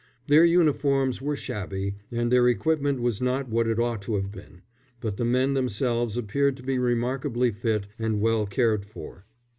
Their 0.27 0.43
uniforms 0.45 1.21
were 1.21 1.35
shabby, 1.35 1.93
and 2.11 2.31
their 2.31 2.47
equipment 2.47 3.01
was 3.01 3.21
not 3.21 3.49
what 3.49 3.67
it 3.67 3.77
ought 3.77 4.01
to 4.01 4.15
have 4.15 4.31
been, 4.31 4.63
but 4.99 5.17
the 5.17 5.25
men 5.25 5.53
themselves 5.53 6.17
appeared 6.17 6.57
to 6.57 6.63
be 6.63 6.79
remarkably 6.79 7.51
fit 7.51 7.85
and 7.99 8.19
well 8.19 8.47
cared 8.47 8.83
for. 8.83 9.27